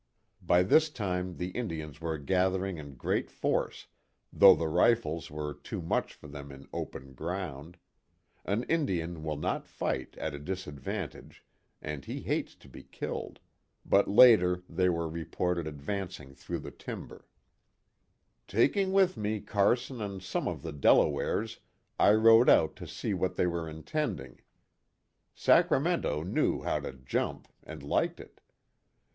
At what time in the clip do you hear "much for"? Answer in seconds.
5.79-6.27